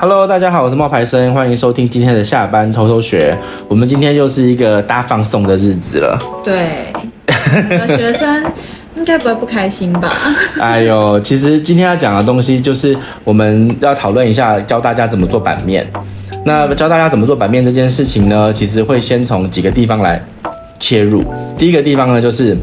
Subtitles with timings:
[0.00, 3.36] Hello，大家好，我是冒牌生，欢迎收听今天的下班偷偷学。
[3.66, 6.16] 我们今天又是一个大放送的日子了。
[6.44, 6.56] 对，
[7.96, 8.44] 学生
[8.94, 10.08] 应该不会不开心吧？
[10.62, 15.84] 哎呦，其实今天要讲的东西就是我们要讨论一下，教大家怎么做版面。
[16.44, 20.24] 那教大家怎么做版面这件事情呢，其实会先从几个地方来
[20.78, 21.24] 切入。
[21.56, 22.56] 第一个地方呢，就是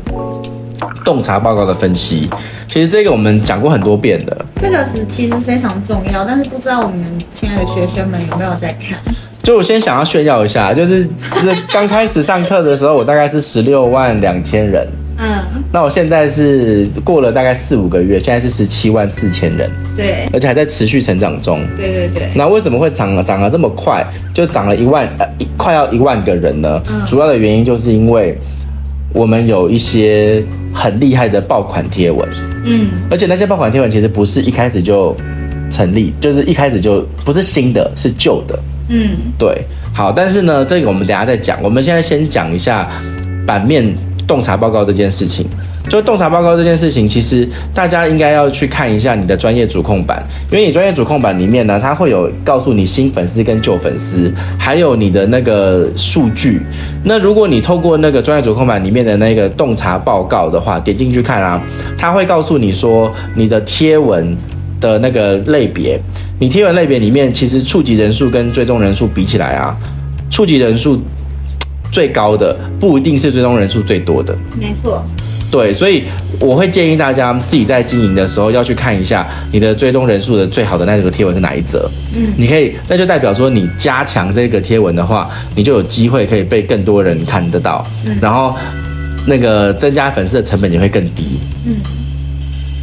[1.04, 2.30] 洞察报告的分析。
[2.76, 6.98] 其实这个我们讲过很多遍的，这个是其实非常重要，但是不知道我们
[7.34, 9.00] 亲爱的学生们有没有在看？
[9.42, 14.86] 就我先想要炫耀一下，就是是刚开始上课的时候，我大概是十六万两千人，
[15.18, 15.38] 嗯，
[15.72, 22.30] 那我现在是过了大概四五个月，现在是十七万四千人，对，而且还在持续成长中，对对对。
[22.36, 26.82] 那为什么会涨了涨了这么快，就涨了一万呃一快要一万个人呢？
[26.90, 28.38] 嗯，主要的原因就是因为
[29.16, 30.44] 我们有一些
[30.74, 32.28] 很厉害的爆款贴文。
[32.66, 35.16] 嗯，而且那些爆款贴文其实不是一开始就
[35.72, 38.60] 成立，就是一开始就不是新的，是旧的。
[38.90, 39.64] 嗯，对。
[39.94, 41.64] 好，但是呢，这个我们等下再讲。
[41.64, 42.92] 我们现在先讲一下
[43.48, 43.96] 版面
[44.28, 45.48] 洞察报告这件事情。
[45.90, 56.62] 就洞察报告这件事情，其实大家应该要去看一下你的专业主控版，因为你专业主控版里面呢，它会有告诉你新粉丝跟旧粉丝，还有你的那个数据。
[57.04, 61.62] 那如果你透过那个专业主控版里面的那个洞察报告的话，点进去看啊，
[61.98, 64.36] 它会告诉你说你的贴文
[64.82, 66.00] 的那个类别，
[66.40, 69.78] 你贴文类别里面其实触及人数跟追踪人数比起来啊，
[70.32, 71.00] 触及人数
[71.92, 75.06] 最高的不一定是追踪人数最多的，没错。
[75.56, 76.04] 对，所以
[76.42, 81.90] 我会建议大家自己在经营的时候要去看一下你的追踪人数的最好的那个贴文是哪一则。
[82.14, 87.88] 嗯，你可以，那就代表说你加强这个贴文的话，你就有机会可以被更多人看得到。
[88.06, 88.54] 嗯，然后
[89.26, 91.40] 那个增加粉丝的成本也会更低。
[91.66, 91.78] 嗯，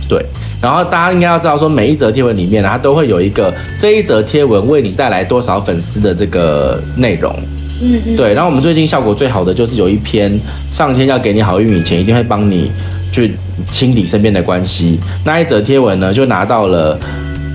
[0.09, 0.25] 对。
[0.63, 7.37] 然后大家应该要知道说，每一则贴文里面呢，它都会有一个这一则贴文为你带来多少粉丝的这个内容。
[7.83, 10.33] 嗯，嗯，对，然后我们最近效果最好的就是有一篇
[10.71, 12.71] 上天要给你好运以前，一定会帮你
[13.13, 13.35] 去
[13.71, 14.99] 清理身边的关系。
[15.25, 16.99] 那一则贴文呢，就拿到了，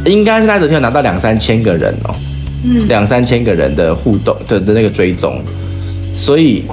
[0.06, 2.14] 应该是那一则贴文拿到两三千个人哦，
[2.64, 5.42] 嗯，两三千个人的互动的的那个追踪，
[6.16, 6.64] 所以。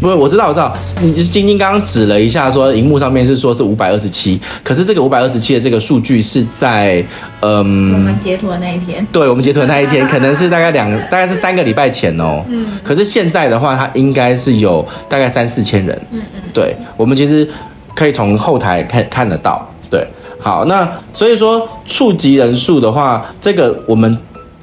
[0.00, 7.04] 不是，我知道，我知道，你晶晶刚刚指了一下，说荧幕上面是说是五百二十七，可是这个五百二十七的这个数据是在，
[7.40, 17.48] 嗯，我们截图的那一天，对，我们截图的那一天，可能是大概两， 大概是三个礼拜前哦，嗯，可是现在的话，它应该是有大概三四千人，嗯嗯，对，我们其实
[17.94, 20.06] 可以从后台看看得到，对，
[20.38, 24.16] 好，那所以说触及人数的话，这个我们。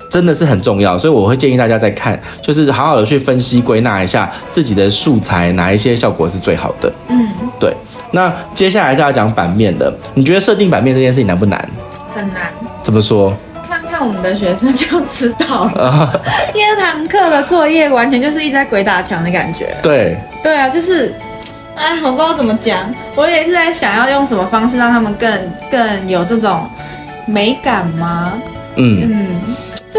[0.09, 6.91] 真的是很重要，所以我会建议大家在看，就是好好的去分析归纳一下自己的素材，哪一些效果是最好的。
[7.09, 7.27] 嗯，
[7.59, 7.75] 对。
[8.11, 11.69] 那接下来就要讲版面的，你觉得设定版面这件事情难不难？
[12.13, 12.43] 很难。
[12.81, 13.33] 怎么说？
[13.67, 16.21] 看看我们的学生就知道了。
[16.53, 19.75] 第二堂课的作业完全就是一直在鬼打墙的感觉。
[19.81, 20.15] 对。
[20.41, 21.13] 对啊，就是，
[21.75, 22.79] 哎，我不知道怎么讲，
[23.15, 25.29] 我也是在想要用什么方式让他们更
[25.69, 26.69] 更有这种
[27.25, 28.33] 美感吗？
[28.75, 29.27] 嗯嗯。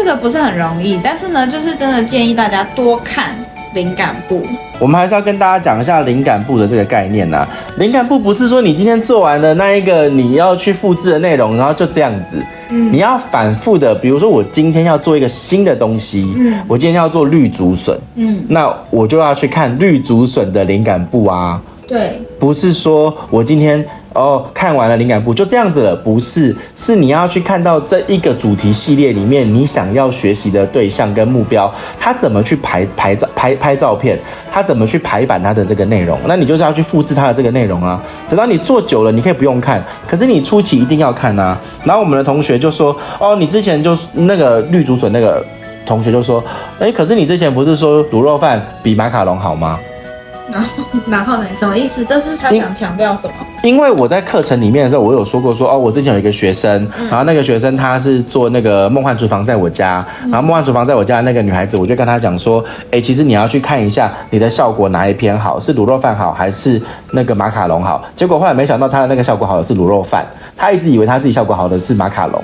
[0.07, 3.35] 这个不是很容易，但是呢，就是真的建议大家多看
[3.73, 4.41] 灵感部。
[4.79, 7.49] 我们还是要跟大家讲一下灵感部的这个概念呐、啊。
[7.77, 12.41] 灵感部不是说你今天做完的那一个你要去复制的内容，然后就这样子。
[12.69, 21.61] 嗯，你要反复的，比如说我今天要做一个新的东西，嗯，我今天要做绿竹笋，嗯，那我就要去看绿竹笋的灵感部啊。
[21.85, 23.85] 对，不是说我今天
[24.17, 34.17] 哦看完了灵感簿就这样子了，不是，是你要去看到这一个主题系列里面你想要学习的对象跟目标，他怎么去排排照拍拍照片，
[34.51, 38.01] 他怎么去排版他的这个内容，那你就是要去复制他的这个内容啊。
[38.27, 41.55] 等到你做久了，你可以不用看，可是你初期一定要看啊。
[41.83, 45.45] 然后我们的同学就说，哦，你之前就是那个绿竹笋那个
[45.85, 46.43] 同学就说，
[46.79, 49.77] 哎，可是你之前不是说卤肉饭比马卡龙好吗？
[50.49, 51.45] 然后，然后呢？
[51.59, 52.05] 什么意思？
[52.05, 53.33] 这是他想强调什么？
[53.63, 68.03] 因为我在课程里面的时候，我有说过说哦，我之前有一个学生，嗯、然后那个学生他是做那个梦幻厨房在我家，嗯、然后梦幻厨房在我家的那个女孩子，我就跟她讲说，哎，其实你要去看一下你的效果哪一篇好，是卤肉饭好还是那个马卡龙好？
[68.15, 72.41] 结果后来没想到她的那个效果好的是卤肉饭，她一直以为她自己效果好的是马卡龙。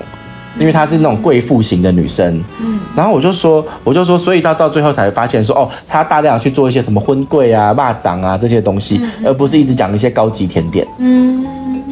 [0.58, 11.44] 因为她是那种贵妇型的女生，嗯，然后我就说，我就说，所以到到最后才发现说，哦，她大量去做一些什么荤贵啊、腊肠啊这些东西，而不是一直讲一些高级甜点，嗯，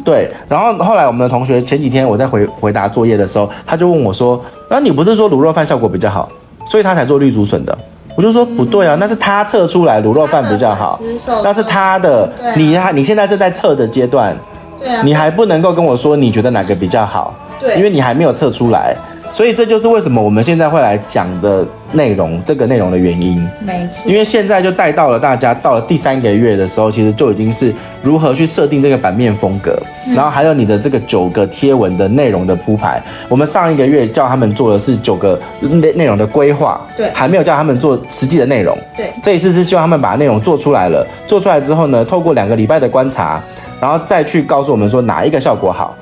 [0.04, 0.30] 对。
[0.48, 6.28] 然后后来我们的同学前几天我在回回答作业的时候，他就问我说，那你不是说卤肉饭效果比较好，
[6.66, 7.76] 所以他才做绿竹笋的？
[8.14, 11.00] 我就说不对啊，那是他测出来卤肉饭比较好，
[11.42, 14.36] 那是他的，你还你现在正在测的阶段，
[14.78, 17.34] 对啊，你还不能够跟我说你觉得哪个比较好。
[17.62, 18.94] 对，因为你还没有测出来，
[19.32, 23.48] 所以这就是为什么我们现在会来讲的内容，这个内容的原因。
[23.60, 24.02] 没错。
[24.04, 27.72] 因为现在就带到了大家到了第三个月的时候，其实就已经是
[28.02, 33.00] 如何去设定这个版面风格，嗯、然后还有你的这个九个贴文的内容的铺排。
[33.28, 38.76] 我们上一个月叫他们做的是九个内内容的规划，对，还没有叫他们做实际的内容。
[38.96, 43.40] 对，这一次是希望他们把内容做出来了，做出来之后呢，透过两个礼拜的观察，
[43.80, 45.96] 然后再去告诉我们说哪一个效果好。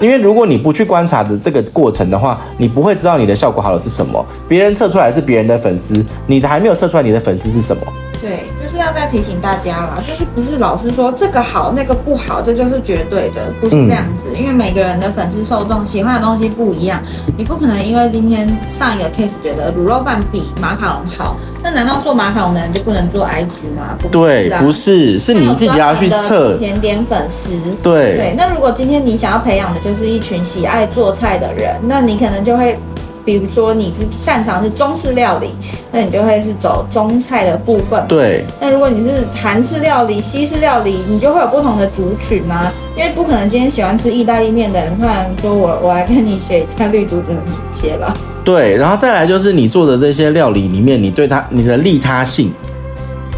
[0.00, 4.24] 因为如果你不去观察的这个过程的话，你不会知道你的效果好的是什么。
[4.48, 7.82] 别人测出来是别人的粉丝，你的还没有测出来你的粉丝是什么。
[8.22, 14.30] 对，就是要再提醒大家啦，就是不是老是说这个好那个不好，这就是绝对的，不是这样子。
[14.32, 17.02] 嗯、因为每个人的粉丝受众喜欢的东西不一样，
[17.36, 18.46] 你不可能因为今天
[18.78, 23.96] 上一个 case 觉得卤肉饭比马卡龙好，那难道做马卡龙的人就不能做 IG 吗？
[23.98, 27.50] 不对，不是，是你自己要去测甜点粉丝。
[27.82, 32.78] 对对，那如果今天你想要培养的就是一群喜爱做菜的人，那你可能就会。
[33.24, 35.50] 比如说你是擅长是中式料理，
[35.92, 38.04] 那你就会是走中菜的部分。
[38.08, 38.44] 对。
[38.60, 42.72] 那如果你是韩式料理、西式料理，你就会有不同的族群啊。
[42.96, 47.40] 因为不可能今天喜欢吃意大利面的人，突然说我我来跟你学一下绿竹怎么
[47.72, 48.14] 切吧。
[48.44, 52.52] 对，然后再来就是你做的这些料理里面，你对它你的利他性，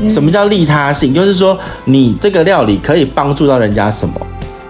[0.01, 1.13] 嗯、什么叫利他性？
[1.13, 4.15] 就是说你这个料理可以帮助到人家什么？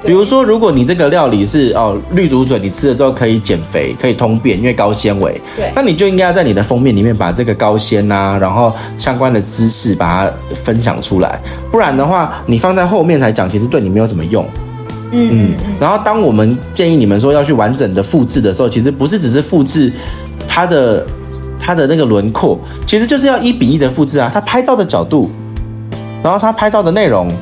[0.05, 5.41] 比如说，如果你这个料理是哦绿竹笋，你吃了之后可以减肥，可以通便，因为高纤维。
[5.57, 11.41] 对，那你就应该要在你的封面里面把这个高纤啊，然后相关的知识把它分享出来。
[11.71, 14.47] 不然的话，你放在后面才讲，其实对你没有什么用。
[15.11, 15.55] 嗯嗯。
[15.81, 19.91] 然后，当我们建议你们说要去完整的复制的时候，其实不是只是复制
[20.47, 21.07] 它的
[21.59, 24.31] 它的那个轮廓，其实就是要一比一的复制啊。
[24.35, 25.31] 它拍照的角度，
[26.23, 27.33] 然后它拍照的内容。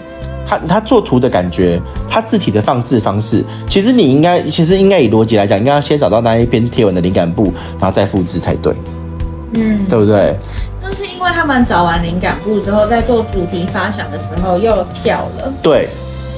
[0.47, 8.75] 他他做图的感觉，他字体的放置方式，其实你应该，其实应该以逻辑来讲，应该要先找到那一篇贴文的灵感部，然后再复制才对，
[9.55, 10.37] 嗯，对不对？
[10.81, 15.89] 那是因为他们找完灵感部之后，在做主题发想的时候又跳了，对，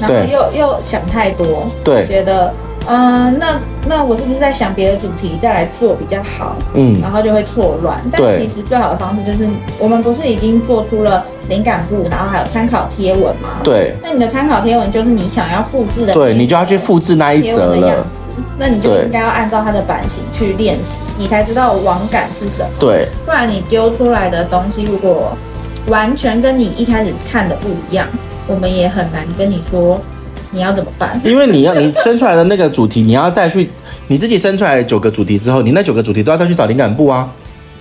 [0.00, 2.52] 然后又又想太多，对，觉得。
[2.86, 3.46] 嗯，那
[3.86, 6.56] 那我是不是在想别的主题再来做比较好？
[6.75, 8.00] 嗯，然后就会错乱。
[8.12, 9.48] 但其实最好的方式就是，
[9.78, 13.60] 我们不是已经做出了灵感部，然后还有参考贴文吗？
[13.62, 13.94] 对。
[14.02, 18.04] 那你的参考贴文就是你想要复制的，对，你就要去复制那一则了。
[18.58, 22.69] 那你就应该要按照它的版型去练习，你才知道网感是什么。
[22.78, 23.08] 对。
[23.25, 25.36] 不然你丢出来的东西如果
[25.86, 28.06] 完全跟你一开始看的不一样，
[28.46, 30.00] 我们也很难跟你说。
[30.54, 31.20] 你要怎么办？
[31.24, 33.68] 因为你要你生出来的那个主题，你要再去
[34.06, 37.28] 你自己生出来九个主题之后，你那九个主题都要再去找灵感部啊。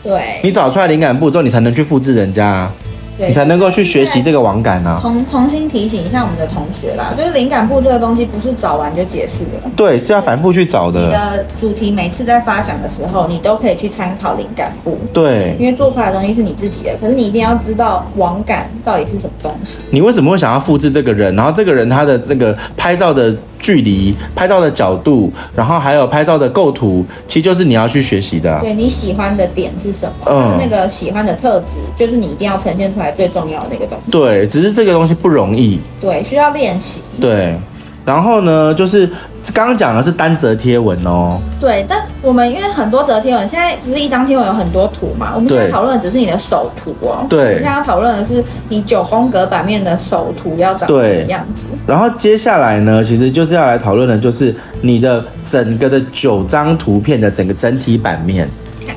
[0.02, 2.74] 对，你找出来灵感部之后，你才能去复制人家啊。
[3.18, 5.00] 对你才能够去学习这个网感啊！
[5.02, 11.00] 重重新提醒一下我们的同学啦，就是灵感部这个东西不是找完就结束了，对，是要反复去找的。
[11.00, 19.78] 你的主题每次在发想的时候，你都可以去参考灵感部，对，因为做出来的东西是你自己的，可是你一定要知道网感到底是什么东西。
[19.92, 21.36] 你为什么会想要复制这个人？
[21.36, 28.60] 然后这个人他的这个拍照的距离、拍照的角度，然后还有拍照的构图，其实就是你要去学习的啊。
[28.62, 30.26] 对，你喜欢的点是什么？
[30.30, 31.66] 嗯，那个喜欢的特质，
[31.98, 34.12] 就是你一定要呈现出来最重要的那个东西。
[34.12, 35.80] 对，只是这个东西不容易。
[36.02, 37.00] 对，需要练习。
[37.20, 37.56] 对。
[38.06, 39.08] 然后呢，就是
[39.54, 41.40] 刚刚讲的是单则贴文哦。
[41.60, 45.32] 对，但我们因为很多则贴文，现在不是一张贴文有很多图嘛？
[45.36, 47.26] 我们现在讨论的只是你的首图哦。
[47.30, 47.40] 对。
[47.40, 51.64] 我们现在要讨论的是你九宫格版面的首图要长什么样子。
[51.88, 58.50] 然后接下来呢，其实就是要来讨论的，就是你的整个的九张图片的整个整体版面。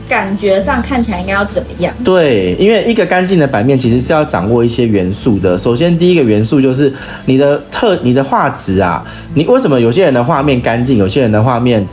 [0.08, 1.92] 感觉上看起来应该要怎么样？
[2.04, 5.56] 对，因为一个干净的版面其实是要掌握一些元素的。
[5.58, 6.92] 首先，第一个元素就是
[7.24, 9.04] 你的特、你的画质啊。
[9.34, 11.84] 你为什么有些人的画面干净，有些人的画面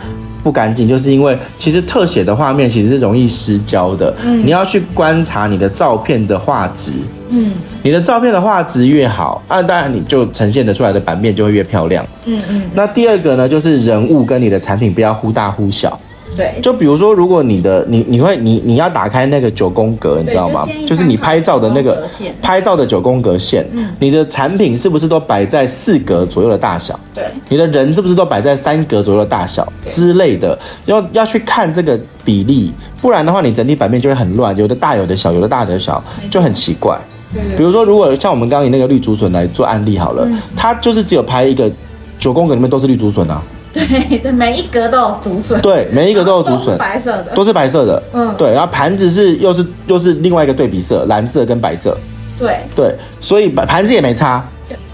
[0.43, 0.87] 不干净？
[0.87, 4.13] 就是因为其实特写的画面其实是容易失焦的。
[4.23, 6.91] 嗯，你要去观察你的照片的画质。
[7.29, 12.05] 嗯，你的照片的画质越好，那当然你就呈现得出来的版面就会越漂亮。
[12.25, 12.61] 嗯嗯。
[12.75, 15.99] 那第二个呢，就是人物跟你的产品不要忽大忽小。
[16.35, 20.67] 对，就比如说，如果你的你你会你你要打开那个九宫格，你知道吗？
[20.83, 22.07] 就，就是你拍照的那个
[22.41, 26.99] 拍照的九宫格线，嗯，你的产品是不是都摆在四格左右的大小？
[27.13, 30.57] 对，你的人是不是都摆在三格左右的大小之类的？
[30.85, 36.99] 要要去看这个比例，不然的话，你整体版面就会很乱，有的大，有的小，有的大，有的小，就很奇怪。
[37.33, 41.71] 对，对，对，比如说，如果像我们刚刚以那个绿竹笋来做案例好了，嗯，它就是只有拍一个
[42.17, 43.41] 九宫格里面都是绿竹笋啊。
[43.87, 45.61] 对对，每一格都有竹笋。
[45.61, 48.03] 对，每一格都有竹笋，白色的，都是白色的。
[48.13, 51.97] 嗯，对，然后盘子是又是又是另外一个对比色，蓝色跟白色。
[52.37, 54.43] 对对，所以盘子也没擦，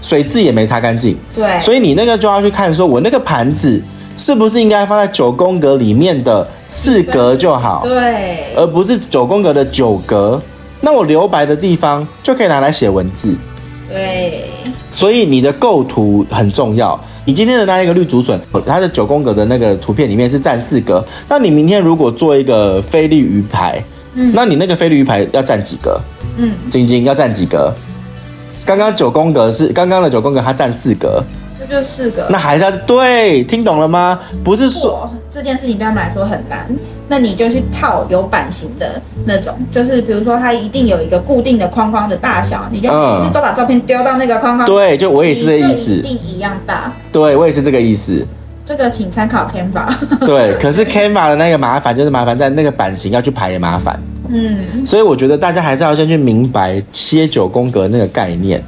[0.02, 1.16] 水渍也没擦干净。
[1.34, 3.82] 对，所以你那个就要去看，说我那个盘子
[4.16, 7.80] 是不是应该放在九宫格里面的四格就好？
[7.82, 10.40] 对，而不是九宫格的九格。
[10.82, 13.34] 那我留白的地方就可以拿来写文字。
[13.90, 14.44] 对，
[14.92, 16.98] 所以你的构图很重要。
[17.24, 21.04] 你今天的那一个绿竹笋，它的九宫格的那个图片里面是占四格。
[21.28, 23.82] 那你明天如果做一个菲力鱼排，
[24.14, 26.00] 嗯，那你那个菲力鱼排要占几格？
[26.36, 27.74] 嗯，晶晶要占几格？
[28.64, 31.20] 刚刚九宫格是刚刚的九宫格，它占四格。
[31.70, 34.18] 就四个，那还是要对，听懂了吗？
[34.42, 36.66] 不是说这件事情对他们来说很难，
[37.08, 44.66] 那你就去套有版型的那种，就是比如说它一定有一个固定的框框的大小，你就每次都把照片丢到那个框框。
[44.66, 46.92] 对，就我也是这个意思，一定一样大。
[47.12, 48.26] 对，我也是这个意思。
[48.66, 49.92] 这个请参考 Canva。
[50.26, 54.00] 对，可是 Canva 的那个麻烦就是麻烦在那个版型要去排也麻烦。
[54.28, 58.62] 嗯，所以我觉得大家还是要先去明白切九宫格那个概念。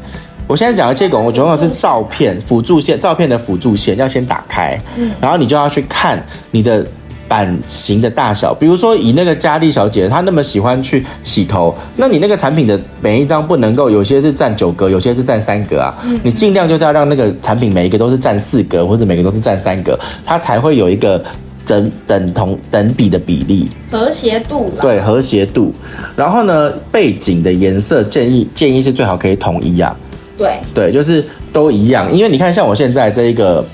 [0.47, 4.79] 我现在讲的切九宫格是照片辅助线，照片的辅助线要先打开，
[5.21, 6.87] 然后你就要去看你的
[7.27, 8.53] 版型的大小。
[8.53, 15.95] 比如说以那个佳丽小姐，她那么喜欢去洗头，那你那个产品的每一张不能够有些是占九格，有些是占三格啊。
[16.23, 21.25] 你尽量就是要让那个产品每一个都是占四格，或者每个都是占三格，它才会有一个
[21.65, 24.71] 等等同等比的比例，和谐度。
[24.83, 25.73] 对，和谐度。
[26.15, 29.97] 然后呢，背景的颜色建议建议是最好可以统一啊。
[30.43, 33.65] 对对，就是都一样，因为你看，像我现在这一个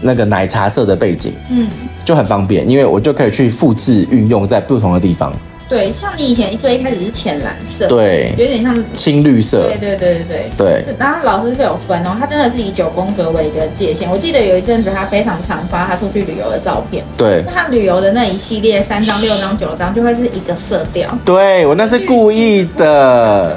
[0.00, 1.68] 那个奶茶色的背景，嗯，
[2.04, 5.32] 就很方便，因为我就可以去复制运用在不同的地方。
[5.68, 9.62] 对，像你以前最一开始是浅蓝色，对，有点像青绿色。
[9.62, 10.82] 对对对对对。
[10.84, 14.10] 对，然后老师是有分哦，他真的是以九宫格为一个界限。
[14.10, 21.08] 我记得有一阵子他非常常发他出去旅游的照片，对，他旅游的那一系列三张、六张、九张就会是一个色调。
[21.24, 23.56] 对，我那是故意的。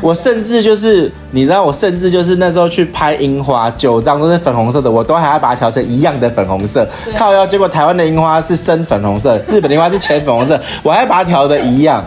[0.00, 6.88] 我甚至就是，你知道，我甚至就是那时候去拍樱花，九张都是粉红色的，我都还要把它调成一样的粉红色。
[7.16, 12.04] 靠腰，结果台湾的樱花是深粉红色，日本的樱花是浅粉红色，我还要把它调的一样。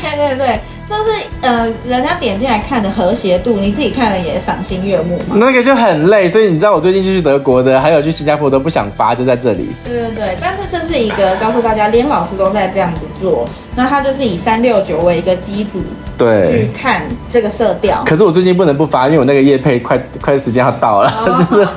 [0.00, 0.60] 对对对。
[0.86, 5.34] 就是呃，人家点进来看的和谐度，你自己看了也赏心悦目嘛。
[5.36, 9.70] 那个就很累，所以你知道我最近去德国的，还有去新加坡都不想发，就在这里。
[9.82, 15.82] 对对对，但是这是一个告诉大家，连老师都在这样子做，那他就是以三六九为一个基础，
[16.16, 18.02] 对，去看这个色调。
[18.06, 21.68] 可是我最近不能不发，因为我那个夜配快快时间要到了，哦、就是，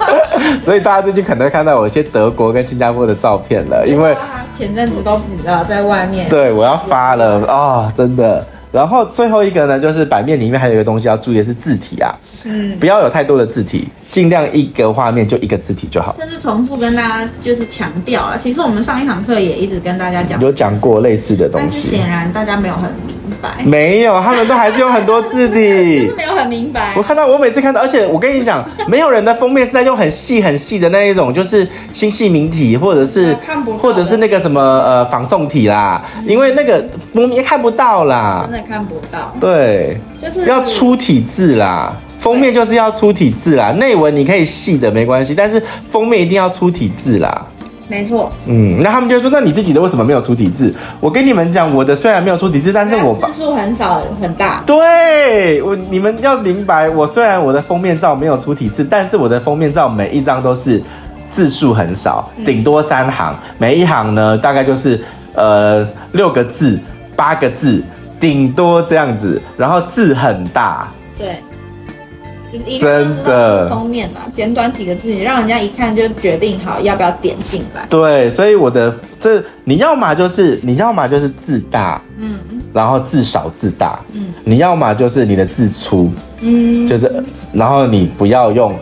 [0.62, 4.15] 所以大家最近可能看到我一些德国跟新加坡的照片了，因为
[4.53, 6.29] 前阵子都补了在外面。
[6.29, 8.46] 对，我要发了啊、哦，真的。
[8.71, 16.15] 然后最后一个呢，就是版面里面还有一个东西要注意的是字体啊，嗯，不要有太多的字体，尽量一个画面就一个字体就好。
[16.19, 26.94] 这是重复跟大家就是强调啊，其实我们上一堂课也一直跟大家讲，有讲过类似的东西，但是显然大家没有很明白，没有，他们都还是有很多字体， 就是没有很明白。
[26.96, 38.48] 我看到我每次看到，而且我跟你讲， 没有人的封面是在用很细很细的那一种，就是新细明体或者是看不，或者是那个什么呃仿宋体啦，因为那个封面看不到啦。
[38.50, 41.96] 真的看不到，对，就是要出体字啦。
[42.20, 47.46] 封面就是要出体字啦，内文你可以细的没关系，但是封面一定要出体字啦。
[47.88, 50.74] 没错，嗯，那他们就说，那你自己的为什么没有出体字？
[51.00, 54.62] 我跟你们讲，我的虽然没有出体字，但是我字数很少很大。
[54.65, 60.84] 对，我你们要明白，我虽然我的封面照没有出体字，但是我的封面照每一张都是
[61.29, 65.01] 字数很少，顶多三行，每一行呢大概就是
[65.34, 66.79] 呃六个字、
[67.15, 67.84] 八个字。
[68.20, 71.36] 顶多这样子，然后字很大，对，
[72.80, 77.86] 真的封面嘛，简短几个字，你让人家一看就决定好要不要点进来。
[77.89, 82.39] 对，所以我的这你要么就是你要么就是字大，嗯，
[82.74, 86.12] 然后字少字大，嗯，你要么就是你的字粗，
[86.42, 87.12] 嗯，就是
[87.51, 88.75] 然后你不要用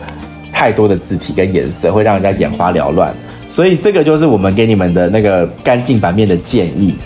[0.52, 3.14] 太多的字体跟颜色，会让人家眼花缭乱。
[3.48, 6.96] 所以这个就是我们给你们的那个干净版面的建议。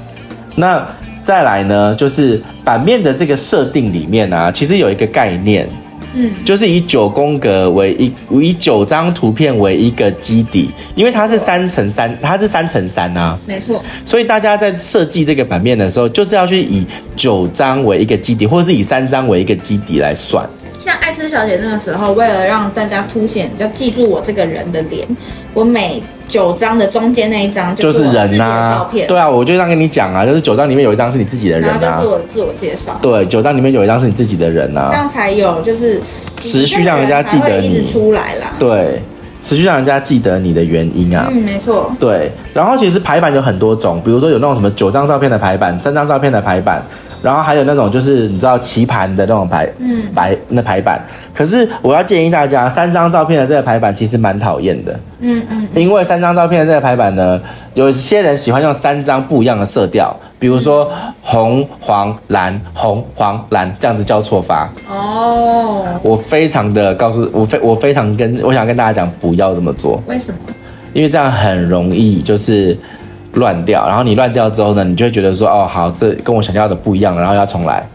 [0.55, 0.87] 那。
[1.23, 5.69] 再来呢，就是版面的这个设定里面啊，其实有一个概念，
[6.15, 13.83] 嗯，就是以九宫格为一，以九张图片为一个基底，因为它是三乘三，它是三乘三啊，没错。
[14.05, 20.49] 所以大家在设计这个版面的时候，就是要去以九张为一个基底，或者是以三张为一个基底来算。
[20.85, 25.07] 像爱吃小姐那个时候，为了让大家凸显，要记住我这个人的脸，
[25.53, 32.99] 我每九张的中间那一张就是人呐、啊，对啊，我就这样跟你讲啊，就是九张里面有一张是你自己的人啊，就是我的自我介绍。
[33.03, 36.01] 对，九张里面有一张是你自己的人啊，这样才有就是
[36.39, 38.53] 持续让人家记得你，出来啦。
[38.59, 39.03] 对，
[39.41, 41.93] 持续让人家记得你的原因啊，嗯，没错。
[42.01, 46.83] 对，然后其实排版有很多种，比如说有那种什么九张照片的排版，三张照片的排版，
[47.23, 51.01] 然后还有那种就是你知道棋盘的那种排，嗯，排那排版。
[51.35, 57.41] 可是我要建议大家，三张照片的这个排版其实蛮讨厌的，嗯嗯，因为三张照片的这个排版呢，
[57.75, 60.91] 有些人喜欢用三张不一样的色调，比如说
[61.23, 64.71] 红黄蓝红黄蓝这样子交错发。
[64.89, 70.03] 哦，我非常的告诉我非我非常跟我想跟大家讲，不要这么做。
[70.07, 70.39] 为什么？
[70.93, 72.77] 因为这样很容易就是。
[73.35, 77.89] 乱掉，然后你乱掉之后呢，你就会觉得说，哦，好，这跟我想要的不一样，然后要重来。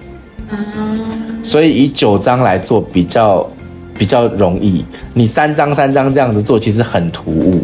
[0.49, 3.45] 嗯，所以以九张来做比较
[3.97, 7.61] 比较容易，你三张三张这样子做其实很突兀，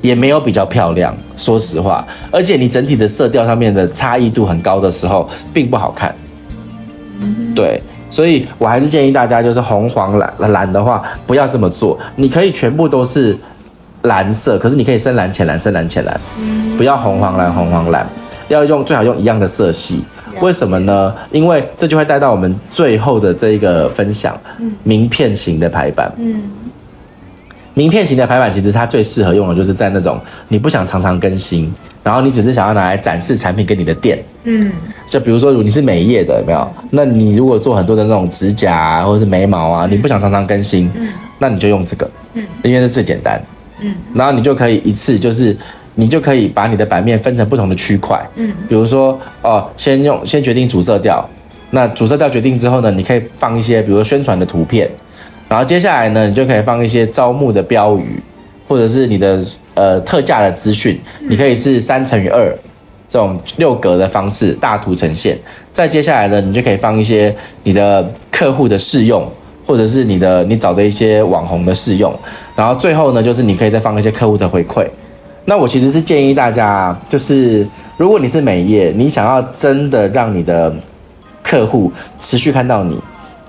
[0.00, 2.06] 也没有比较漂亮，说实话。
[2.30, 6.14] 而且你整体的色调上面的差异度很高的时候，并不好看。
[7.20, 13.36] 嗯，对，所以我还是建议大家，就是红黄蓝蓝的话，不要这么做，你可以全部都是。
[14.02, 16.20] 蓝色，可是你可以深蓝、浅蓝、深蓝、浅蓝，
[16.76, 18.06] 不要红黄蓝、红黄蓝，
[18.48, 20.04] 要用最好用一样的色系。
[20.40, 21.12] 为什么呢？
[21.32, 24.40] 因为这就会带到我们最后的这一个分享，
[24.84, 26.12] 名片型的排版。
[26.16, 26.42] 嗯，
[27.74, 31.74] 名片型的排版其实它最适合用的就是在那种你不想常常更新，
[32.04, 34.22] 然后你只是想要拿来展示产品给你的店。
[34.44, 34.70] 嗯，
[35.08, 36.72] 就比如说如果你是美业的，有没有？
[36.90, 40.88] 那你如果做很多的那种指甲啊，或者是眉毛啊，你不想常常更新，
[41.40, 43.42] 那你就用这个，嗯，因为是最简单。
[43.80, 45.56] 嗯，然后你就可以一次就是，
[45.94, 48.20] 你就可以把你的版面分成不同的区块。
[48.36, 51.28] 嗯，比如说哦，先用先决定主色调，
[51.70, 54.90] 那主色调决定之后呢，你可以放一些比如说宣传的图片，
[55.48, 58.20] 然后接下来呢，你就可以放一些招募的标语，
[58.66, 59.44] 或者是你的
[59.74, 62.52] 呃特价的资讯，你可以是三乘以二
[63.08, 65.38] 这种六格的方式大图呈现。
[65.72, 69.30] 再接下来呢，你就可以放一些你的客户的试用。
[69.68, 72.10] 或者是你的你找的一些网红的试用，
[72.56, 74.88] 然后最后呢，就是你可以再放一些客户的回馈。
[75.44, 80.74] 那我其实是建议大家，就是如果你是美业，你想要真的让你的
[81.42, 82.98] 客户持续看到你，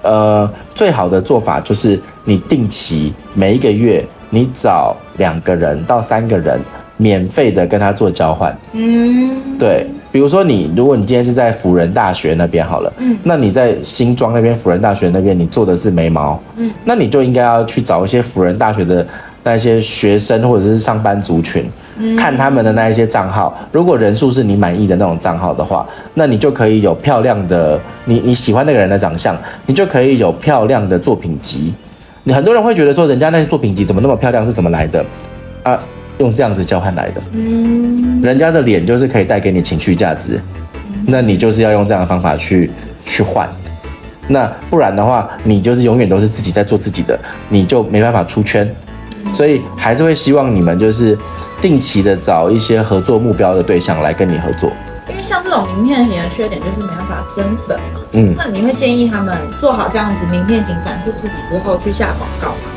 [0.02, 6.60] 呃，最好的做法就是你定期每一个月你找两个人到三个人。
[7.02, 19.06] 免费的跟他做交换，嗯，对，比如说你，如果你今天是在辅仁大学那边好了，嗯，那你在新庄那边辅仁大学那边你做的是眉毛，嗯，那你就应该要去找一些辅仁大学的
[19.44, 31.74] 那些学生或者是上班族群，嗯，看他们的那一些账号，如果人数是你满意的那种账号的话，那你就可以有漂亮的你你喜欢那个人的长相，你就可以有漂亮的作品集。
[32.24, 35.06] 你很多人会觉得说，人家那些作品集怎么那么漂亮，是怎么来的
[35.64, 35.80] 啊？
[36.20, 40.40] 用这样子交换来的，嗯，人家的脸就是可以带给你情绪价值，
[41.06, 42.70] 那你就是要用这样的方法去
[43.06, 43.50] 去换，
[44.28, 48.70] 那不然的话，你就是永远都是自己在做自己的，你就没办法出圈，
[49.34, 51.18] 所以还是会希望你们就是
[51.62, 54.70] 定期的找一些合作目标的对象来跟你合作，
[55.10, 62.69] 因为像这种名片型的缺点就是没办法增粉嘛，嗯，那你会建议他们做好这样子名片型展示自己之后去下广告吗？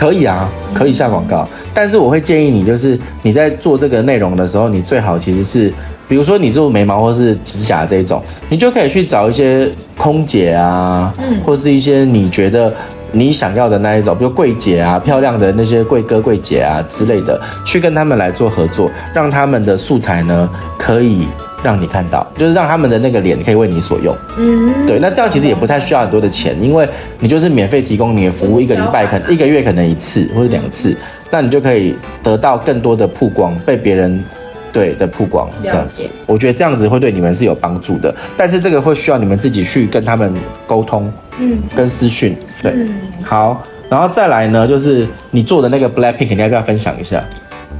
[0.00, 5.70] 可以啊，可以下广告，但是我会建议你，就是你在做这个内容的时候，你最好其实是，
[6.08, 12.72] 比如说你做眉毛或是指甲这一种，你就可以去找一些空姐啊，嗯，或是一些你觉得
[13.12, 21.28] 你想要的那一种，比如柜姐啊，漂亮的那些柜哥柜姐啊之类的，去跟他们来做合作，让他们的素材呢可以。
[21.62, 24.16] 让你看到，就是让他们的那个脸可以为你所用。
[24.38, 30.96] 嗯，对，那这样其实也不太需要很多的钱，因为你就是免费提供你的服务，一个礼拜可能一个月可能一次或者两次，
[31.30, 34.24] 那你就可以得到更多的曝光，被别人
[34.72, 36.08] 对的曝光这样子。
[36.26, 40.32] 我觉得这样子会对你们是有帮助的，但是这个会需要你们自己去跟他们
[40.66, 42.36] 沟通，嗯，跟私讯。
[42.62, 42.74] 对，
[43.22, 47.22] 好，然后再来呢，就是你做的那个 Blackpink，你要不要分享一下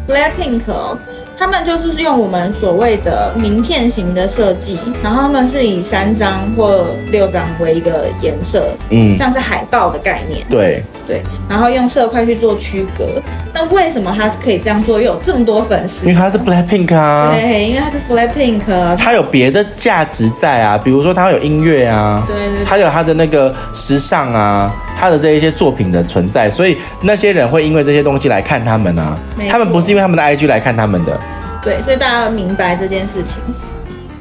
[0.07, 0.61] ？Blackpink。
[1.41, 10.45] 他们就是用我们所谓的名片型的设计，然后他们是以三张或六张为一个颜色，嗯，像是海报的概念。
[10.51, 13.07] 对对，然后用色块去做区隔。
[13.55, 16.07] 那为什么他是可以这样做，又有这么多粉丝？
[16.07, 17.33] 因为他是 Blackpink 啊。
[17.35, 31.19] 对，因为他是 Blackpink，他有别的价值在啊，比如说他有音乐啊，对，对对，他有他的那个时尚啊，他的这一些作品的存在，所以那些人会因为这些东西来看他们啊，他们不是因为他们的 IG 来看他们的。
[31.63, 33.43] 对，所以大家要明白这件事情。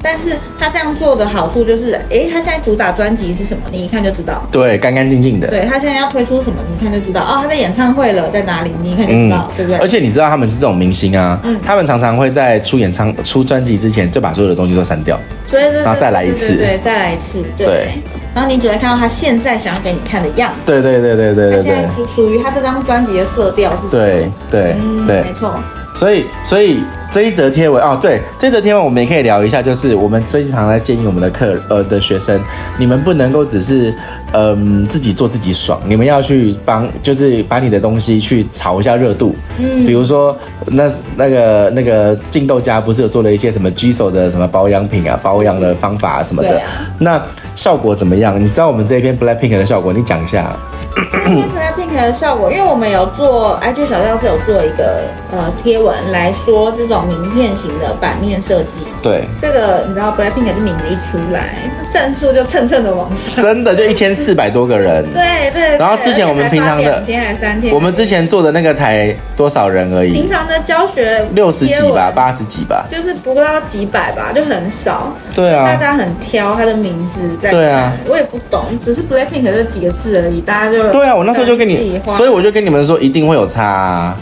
[0.01, 3.63] 但是他这样做的好处就是，哎，他现在主打专辑是什么？
[3.69, 4.41] 你一看就知道。
[4.49, 5.49] 对，干干净净的。
[5.49, 6.55] 对，他现在要推出什么？
[6.69, 7.21] 你一看就知道。
[7.21, 8.71] 哦，他在演唱会了，在哪里？
[8.81, 9.77] 你一看就知道，嗯、对不对？
[9.79, 15.19] 而且你知道他们是这种明星啊，嗯、他们常常会在出演唱、出专辑之前就把所有的东西都删掉，
[15.51, 17.67] 对，对，对，然后再来一次，对，再来一次，对。
[17.67, 17.87] 对
[18.33, 20.59] 然后你只会看到他现在想要给你看的样子。
[20.65, 21.57] 对对对对对对。
[21.57, 24.05] 他现在属属于他这张专辑的色调是什么？
[24.05, 25.59] 对对、嗯、对，没错。
[25.95, 32.39] 所以所以这一则贴文哦，对，这一则贴文我们也可以聊一下，就是我们最近常常在建议我们的课呃的学生，
[32.77, 33.93] 你们不能够只是
[34.33, 39.35] 嗯、呃、自己做自己爽，你们要去帮，就是把你的东西去炒一下热度。
[39.57, 46.65] 嗯，比如说那那个那个劲豆家不是有做了一些什么 Giso 的什么保养品啊，保养的方法啊什么的，啊、
[46.99, 47.21] 那
[47.55, 48.39] 效果怎么样？
[48.39, 50.55] 你知道我们这一篇 Blackpink 的效果，你讲一下。
[50.99, 58.69] Blackpink 的效果，因为我们有做 IG 小教室有做一个呃贴文来说这种名片型的版面设计。
[59.01, 61.55] 对，这个你知道 Blackpink 的名字一出来，
[61.93, 65.05] 赞数就蹭蹭的往上，真的就一千四百多个人。
[65.13, 65.77] 对对。
[65.77, 70.11] 然后之前我们平常的两天还三天，我们之前做的那个才多少人而已。
[70.11, 75.13] 平常的教学六十几吧，八十几吧，就是不到几百吧，就很少。
[75.33, 75.65] 对啊。
[75.65, 77.51] 大家很挑他的名字在。
[77.51, 77.93] 对啊。
[78.09, 80.88] 我也不懂，只是 Blackpink 这几个字而已，大家就。
[80.91, 84.15] 对啊，我那时候就跟你，所以我就跟你们说，一定会有差啊。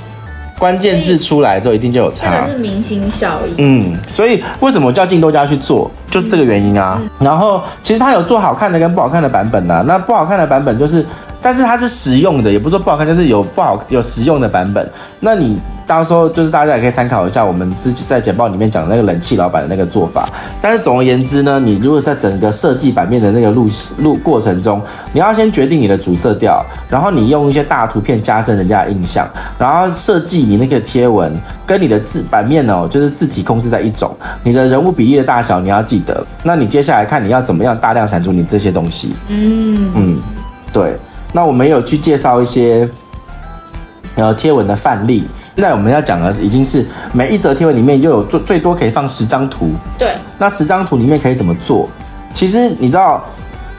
[0.60, 2.46] 关键字出来之后，一定就有差。
[2.48, 3.54] 这是明星效应。
[3.60, 7.00] 嗯，所以为什么叫进豆家去做，就是这个原因啊。
[7.00, 9.84] 嗯、然后其实他有做好看的跟不好看的版本啊。
[9.86, 11.06] 那不好看的版本就是，
[11.42, 14.90] 但是它是实用的，也不说不好看，就是有不好有实用的版本。
[15.20, 15.60] 那你。
[15.88, 20.28] 到时候就是大家也可以参考一下我们自己在简报里面讲的那个冷气老板的那个做法。
[20.62, 23.70] 但是总而言之呢，你如果在整个设计版面的那个路
[24.00, 24.82] 路过程中，
[25.14, 29.26] 你要先决定你的主色调，然后你用一些大图片加深人家的印象，
[29.58, 31.34] 然后设计你那个贴文
[31.66, 36.22] 跟你的字版面哦，就是字体控制在一种，你的人物比例的大小你要记得。
[36.44, 39.16] 那你接下来看你要怎么样大量产出你这些东西。
[39.30, 40.22] 嗯嗯，
[40.74, 40.98] 对。
[41.38, 42.90] 那我们有去介绍一些
[44.16, 45.24] 呃贴文的范例。
[45.54, 49.70] 现在我们要讲的是，已经是每一则贴文里面又有最最多可以放十张图。
[50.00, 51.88] 对，那十张图里面可以怎么做？
[52.34, 53.24] 其实你知道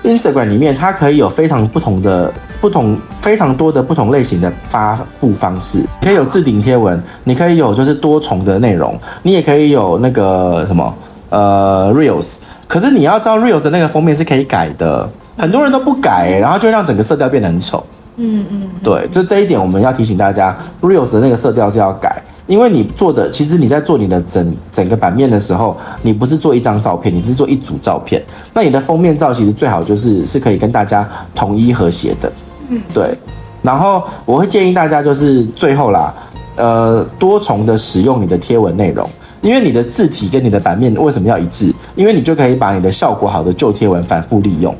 [0.05, 5.85] ，Instagram 里面它可以有非常不同的、不同非常多的不同类型的发布方式。
[6.01, 10.95] 可以有置顶贴文，你可以有就是多重的内容，你也可以有那个什么
[11.31, 12.35] 呃 Reels。
[12.69, 17.83] 可是你要知道 Reels 的那个封面是可以改的，很多人都不改，然后就让整个色调变得很丑。
[18.17, 28.21] 嗯嗯，对，就这一点我们要提醒大家，Reels 的那个色调是要改，因为你做的，其实你在做你的整整个版面的时候，你不是做一张照片，你是做一组照片，
[28.53, 32.33] 那你的封面照其实最好就是是可以跟大家统一和谐的，
[32.71, 33.17] 嗯，对，
[33.63, 36.13] 然后我会建议大家就是最后啦，
[36.57, 39.09] 呃，多重的使用你的贴文内容，
[39.43, 41.73] 因为你的字体跟你的版面为什么要一致？
[41.95, 44.75] 因为你就可以把你的效果好的旧贴文反复利用。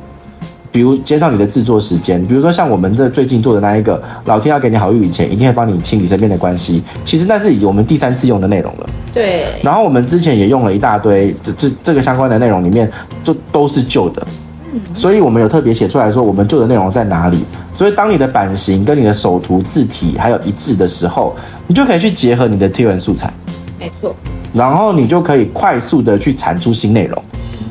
[0.71, 6.83] 比如减少你的制作时间，比如说像我们这最近做的那一个，老天要给你好运以前，一定会帮你清理身边的关系。
[7.03, 8.89] 其实那是已经我们第三次用的内容了。
[9.13, 9.45] 对。
[9.63, 12.91] 然后我们之前也用了一大堆，这这这个相关的内容里面，
[13.23, 14.27] 都都是旧的。
[14.71, 14.79] 嗯。
[14.93, 17.43] 所以我们有特别写出来说，我们旧的内容在哪里。
[17.73, 23.33] 所以当你的版型跟你的首图字体还有一致的时候，你就可以去结合你的贴文素材。
[23.79, 24.15] 没错。
[24.53, 27.23] 然后你就可以快速的去产出新内容。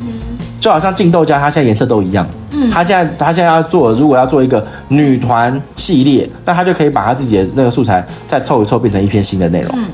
[0.02, 0.12] 嗯。
[0.58, 2.26] 就好像劲豆家，它现在颜色都一样。
[2.72, 9.70] 他现在他现在要做，如果要做一个女团系列，那他就可以把他自己的那个素材再凑一凑，变成一篇新的内容。
[9.76, 9.86] 嗯，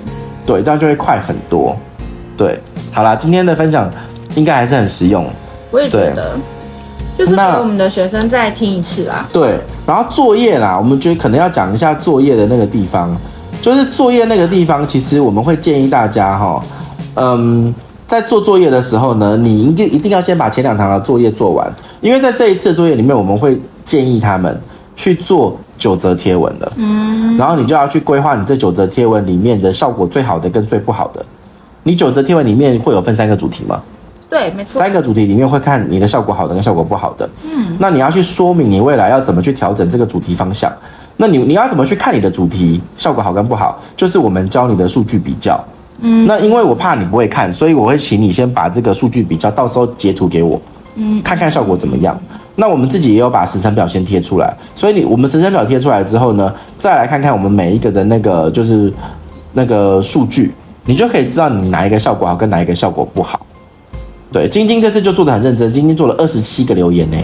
[0.46, 1.77] 对，这样就会快很多。
[2.37, 2.61] 对，
[2.92, 3.90] 好啦，今天的分享
[4.35, 5.27] 应该还是很实用。
[5.70, 6.37] 我也觉得，
[7.18, 9.29] 就是给我们的学生再听一次啦。
[9.33, 13.16] 对，然后作业啦，我们觉得可能要讲一下作业的那个地方，
[13.61, 16.62] 就是作业那个地方，其实我们会建议大家哈，
[17.16, 17.74] 嗯。
[18.07, 24.61] 在做作业的时候呢，你一定一定要先把前两堂的作业做完，因为在这一次的作业里面，我们会建议他们
[24.95, 31.25] 去做九则贴文的，嗯，然后你就要去规划你这九则贴文里面的效果最好的跟最不好的。
[31.83, 33.83] 你九则贴文里面会有分三个主题吗？
[34.31, 34.79] 对，没错。
[34.79, 40.73] 三个主题里面会看你的效果好的跟效果不好的，嗯，那你要去说明你未来要怎么去调整这个主题方向。
[41.17, 43.81] 那你你要怎么去看你的主题效果好跟不好？
[43.97, 45.62] 就是我们教你的数据比较。
[46.07, 50.61] 嗯，那因为我怕你不会看，所以我会请你先把这个数据比较，到时候截图给我，
[50.97, 52.21] 嗯，看看效果怎么样。
[52.55, 58.93] 那我们自己也有把时程表先贴出来，所以你我们时程表贴出来之后呢，再来看看我们每一个的那个就是
[59.55, 60.53] 那个数据，
[60.85, 63.40] 你就可以知道你哪一个效果好跟哪一个效果不好。
[64.31, 67.17] 对，晶晶这次就做的很认真，晶晶做了二十七个留言呢。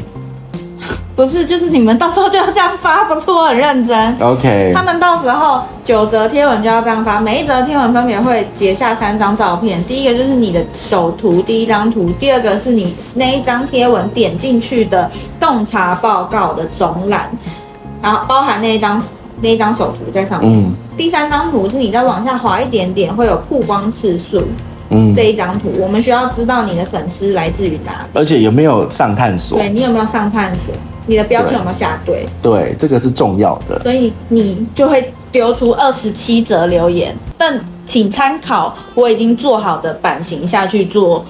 [1.20, 4.18] 不是，就是你们到时候就要这样发，不是我很认真。
[4.20, 9.84] OK，他们到时候九则贴文就要这样发，每一则贴文分别会截下三张照片。
[9.84, 17.30] 第一个就是你的首图第一张图，第二个是你那一张贴文点进去的洞察报告的总览，
[18.00, 19.02] 然后包含那一张
[19.42, 20.50] 那一张首图在上面。
[20.50, 20.72] 嗯。
[20.96, 24.42] 第三张图是你再往下滑一点点，会有曝光次数。
[24.90, 25.14] 嗯。
[25.14, 29.58] 这一张图，我们需要知道你的粉丝来自于哪里，而且有没有上探索？
[29.58, 30.74] 对，你有没有上探索？
[31.06, 32.26] 你的标签有没有下对？
[32.42, 33.80] 对，这个是重要的。
[33.80, 41.24] 所以你就会丢出二十七则留言，但请参考我已经做好的版型下去做。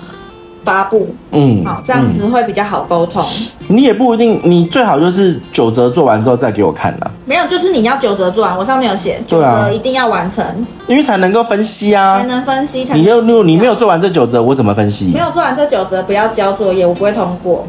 [0.64, 3.24] 发布，嗯，好，这样子会比较好沟通。
[3.68, 7.10] 你也不一定，你最好就是九折做完之后再给我看呐。
[7.24, 10.44] 没有，就是你要九折做完，我上面有写九折一定要完成，
[10.86, 12.86] 因为才能够分析啊，才能分析。
[12.92, 15.06] 你就如你没有做完这九折，我怎么分析？
[15.12, 17.66] 没有做完这九折，不要交作业，我不会通过。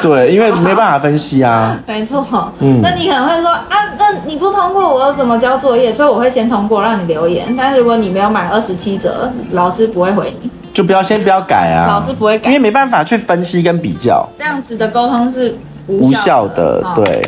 [0.00, 1.76] 对，因为没办法分析啊。
[1.86, 2.24] 没错，
[2.60, 5.92] 嗯，那你可能会说啊，那你不通过，我要怎么交作业？
[5.92, 7.52] 所以我会先通过，让你留言。
[7.58, 10.48] 但是如果你没有满二十七折，老师不会回你。
[10.72, 15.54] 就不要先不要改啊，老师不会改，因为没办法去分析跟比较，这样子的沟通是
[15.86, 16.82] 无效的。
[16.94, 17.26] 对，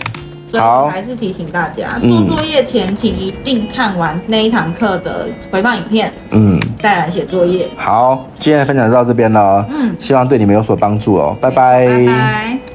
[0.58, 7.68] 好，还是提醒大家，做作业前请一定看完那一堂课的回放影片，嗯，再来写作业。
[7.76, 11.86] 好，今天的分享就到这边了，嗯，希望对你们有所帮助哦，拜拜。
[11.86, 12.73] 拜拜。